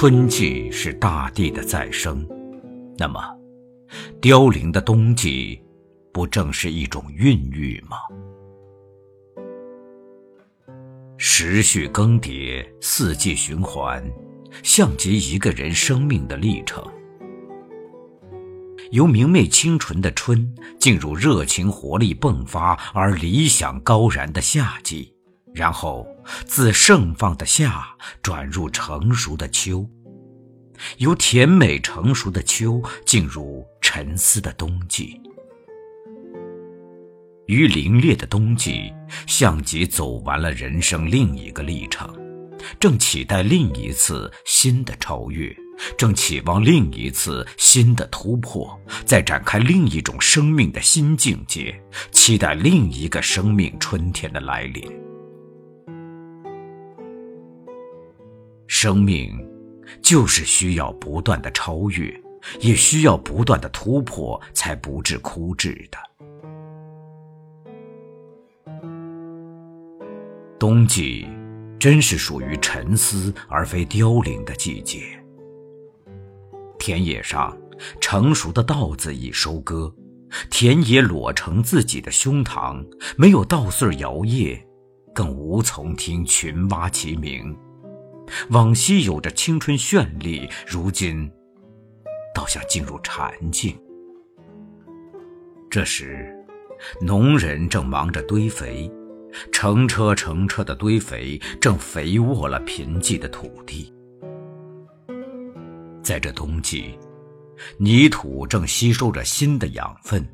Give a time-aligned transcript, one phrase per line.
[0.00, 2.26] 春季是大地的再生，
[2.96, 3.20] 那么，
[4.18, 5.62] 凋零的冬季，
[6.10, 7.98] 不正是一种孕育吗？
[11.18, 14.02] 时序更迭，四季循环，
[14.62, 16.82] 像极一个人生命的历程。
[18.92, 25.14] 由明媚清纯的春，进入热情活力迸发而理想高燃的夏季。
[25.54, 26.06] 然后，
[26.46, 27.84] 自盛放的夏
[28.22, 29.88] 转入成熟的秋，
[30.98, 35.20] 由甜美成熟的秋进入沉思的冬季。
[37.46, 38.92] 于凛冽的冬季，
[39.26, 42.08] 像极走完了人生另一个历程，
[42.78, 45.52] 正期待另一次新的超越，
[45.98, 51.74] 正期望另一次新的突破，在展开另一种生命的新境界，
[52.12, 55.09] 期待另一个生命春天的来临。
[58.82, 59.30] 生命
[60.00, 62.18] 就是需要不断的超越，
[62.60, 65.98] 也需要不断的突破，才不致枯滞的。
[70.58, 71.28] 冬季
[71.78, 75.02] 真是属于沉思而非凋零的季节。
[76.78, 77.54] 田野上
[78.00, 79.92] 成熟的稻子已收割，
[80.48, 82.82] 田野裸成自己的胸膛，
[83.18, 84.58] 没有稻穗摇曳，
[85.14, 87.54] 更无从听群蛙齐鸣。
[88.50, 91.30] 往昔有着青春绚丽，如今
[92.34, 93.76] 倒像进入禅境。
[95.70, 96.34] 这时，
[97.00, 98.90] 农人正忙着堆肥，
[99.52, 103.92] 成车成车的堆肥正肥沃了贫瘠的土地。
[106.02, 106.98] 在这冬季，
[107.78, 110.26] 泥土正吸收着新的养分。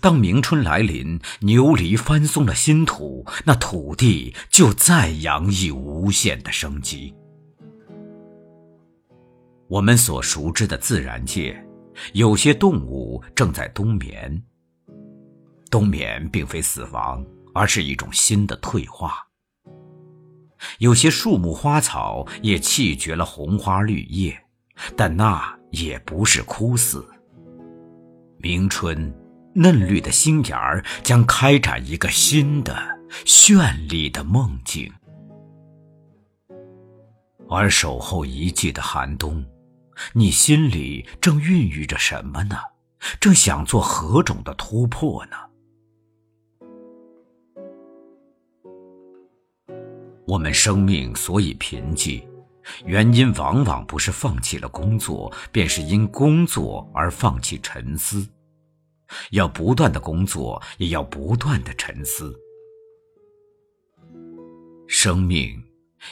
[0.00, 7.14] 当明春来临，牛犁翻松了新土，那土地就再洋溢无限的生机。
[9.68, 11.64] 我们所熟知的自然界，
[12.12, 14.42] 有些动物正在冬眠。
[15.70, 17.24] 冬眠并非死亡，
[17.54, 19.24] 而是一种新的退化。
[20.78, 24.36] 有些树木花草也弃绝了红花绿叶，
[24.96, 27.06] 但那也不是枯死。
[28.38, 29.14] 明春。
[29.52, 32.76] 嫩绿的心眼儿将开展一个新的
[33.24, 34.92] 绚丽的梦境，
[37.48, 39.44] 而守候一季的寒冬，
[40.12, 42.56] 你心里正孕育着什么呢？
[43.18, 45.36] 正想做何种的突破呢？
[50.26, 52.22] 我们生命所以贫瘠，
[52.84, 58.24] 原因往往不是放弃了工作，便是因工作而放弃沉思。
[59.30, 62.34] 要不断的工作，也要不断的沉思。
[64.86, 65.62] 生命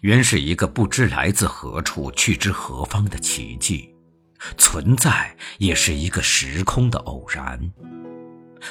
[0.00, 3.94] 原是一个不知来自何处、去之何方的奇迹，
[4.58, 7.72] 存在也是一个时空的偶然。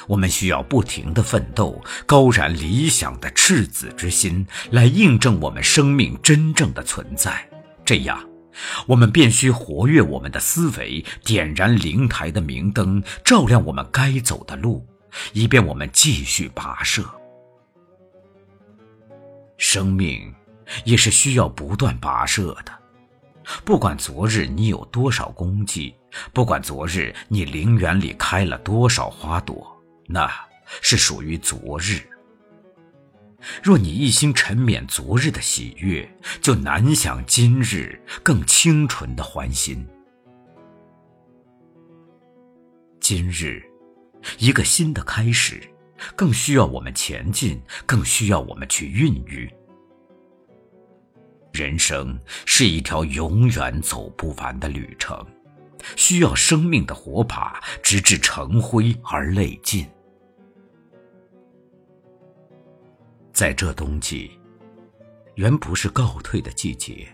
[0.08, 7.48] 我们需要不停的奋斗，高燃理想的赤子之心，来印证我们生命真正的存在。
[7.84, 8.33] 这样。
[8.86, 14.86] 我们便需活跃我们的思维，点燃灵台的明灯，照亮我们该走的路，
[15.32, 17.04] 以便我们继续跋涉。
[19.56, 20.34] 生命
[20.84, 22.72] 也是需要不断跋涉的。
[23.64, 25.94] 不管昨日你有多少功绩，
[26.32, 29.66] 不管昨日你陵园里开了多少花朵，
[30.06, 30.30] 那
[30.80, 32.00] 是属于昨日。
[33.62, 36.08] 若你一心沉湎昨日的喜悦，
[36.40, 39.86] 就难享今日更清纯的欢心。
[43.00, 43.62] 今日，
[44.38, 45.60] 一个新的开始，
[46.16, 49.52] 更需要我们前进，更需要我们去孕育。
[51.52, 55.24] 人生是一条永远走不完的旅程，
[55.96, 59.86] 需要生命的火把，直至成灰而泪尽。
[63.34, 64.30] 在这冬季，
[65.34, 67.04] 原不是告退的季节。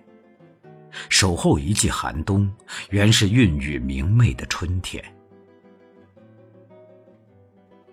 [1.08, 2.54] 守候一季寒冬，
[2.90, 5.02] 原是孕育明媚的春天。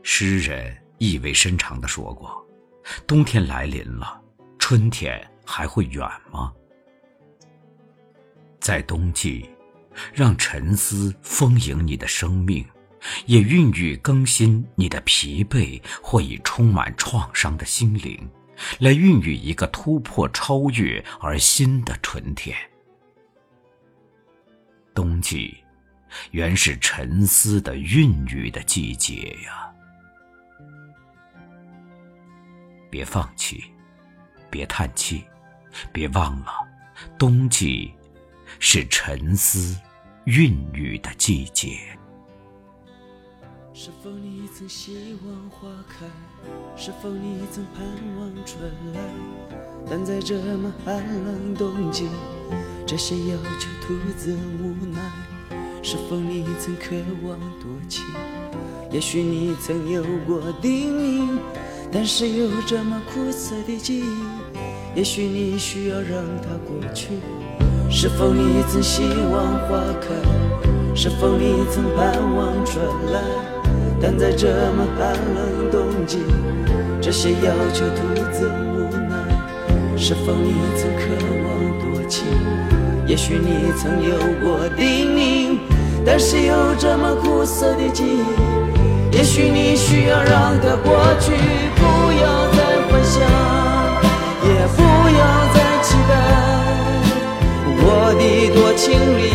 [0.04, 2.46] 诗人意味深长地说过
[3.08, 4.22] ：“冬天来临了，
[4.60, 6.54] 春天还会远吗？”
[8.60, 9.50] 在冬季，
[10.14, 12.66] 让沉思丰盈你的生命。
[13.26, 18.30] 也孕育更新你的疲惫或已充满创伤的心灵，
[18.80, 22.56] 来孕育一个突破、超越而新的春天。
[24.94, 25.56] 冬季，
[26.32, 29.72] 原是沉思的孕育的季节呀！
[32.90, 33.64] 别放弃，
[34.50, 35.24] 别叹气，
[35.92, 36.52] 别忘了，
[37.20, 37.94] 冬季
[38.60, 39.80] 是沉思
[40.24, 41.78] 孕育的季节。
[43.80, 46.08] 是否你曾希望花开？
[46.76, 47.86] 是否你曾盼
[48.18, 48.60] 望春
[48.92, 49.00] 来？
[49.88, 52.08] 但在这么寒冷冬季，
[52.88, 55.00] 这些要求徒增无奈。
[55.84, 58.04] 是否你曾渴望多情？
[58.92, 61.38] 也许你曾有过叮咛，
[61.92, 67.10] 但是有这么苦涩的记忆，也许你需要让它过去。
[67.92, 70.96] 是否你曾希望花开？
[70.96, 72.84] 是否你曾盼望春
[73.14, 73.22] 来？
[74.02, 76.20] 但在这么寒冷冬季，
[77.02, 79.16] 这些要求徒增无奈。
[79.98, 81.02] 是否你曾渴
[81.44, 81.48] 望
[81.80, 82.26] 多情？
[83.08, 85.58] 也许你曾有过叮咛，
[86.06, 89.16] 但是有这么苦涩的记忆。
[89.16, 91.32] 也许你需要让它过去，
[91.76, 91.82] 不
[92.22, 92.58] 要再
[92.88, 93.22] 幻想，
[94.44, 94.84] 也不
[95.18, 95.22] 要
[95.54, 96.12] 再期待。
[97.80, 98.22] 我的
[98.54, 99.32] 多情里，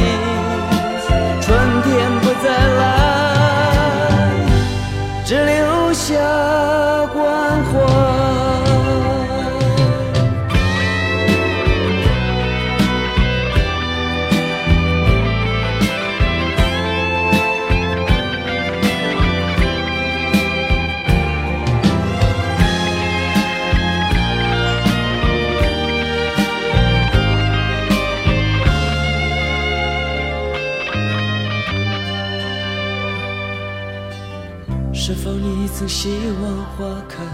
[35.04, 36.10] 是否你曾希
[36.40, 37.25] 望花开？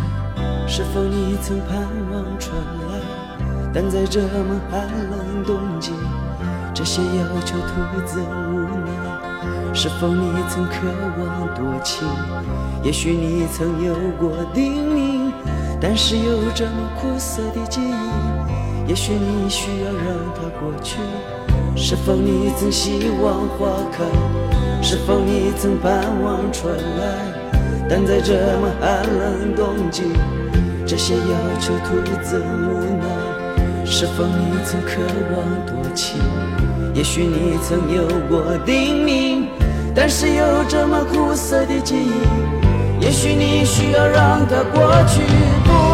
[0.67, 1.77] 是否你曾盼
[2.11, 2.99] 望春来？
[3.75, 5.93] 但在这么寒冷冬季，
[6.73, 9.75] 这些要求徒增无奈。
[9.75, 10.89] 是否你曾渴
[11.19, 12.09] 望多情？
[12.83, 15.31] 也许你曾有过叮咛，
[15.79, 20.97] 但是有这么苦涩的记忆，也许你需要让它过去。
[21.77, 24.07] 是否你曾希望花开？
[24.81, 27.48] 是否你曾盼望春来？
[27.89, 30.03] 但在这么寒冷冬季，
[30.87, 33.07] 这些要求徒增无奈。
[33.85, 35.01] 是否你曾渴
[35.33, 36.21] 望多情？
[36.93, 39.47] 也许你曾有过叮咛，
[39.95, 43.05] 但是有这么苦涩的记忆。
[43.05, 45.23] 也许你需要让它过去，
[45.65, 45.88] 不。